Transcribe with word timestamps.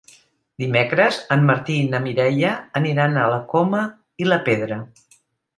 Dimecres 0.61 1.19
en 1.35 1.43
Martí 1.49 1.75
i 1.81 1.91
na 1.91 2.01
Mireia 2.07 2.55
aniran 2.81 3.15
a 3.17 3.29
la 3.35 3.39
Coma 3.53 3.85
i 4.25 4.29
la 4.31 4.45
Pedra. 4.49 4.81